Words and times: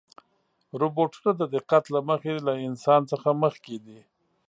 روبوټونه 0.79 1.31
د 1.39 1.43
دقت 1.55 1.83
له 1.93 1.99
مخې 2.09 2.33
له 2.47 2.53
انسان 2.67 3.01
څخه 3.11 3.29
مخکې 3.43 3.75
دي. 3.85 3.99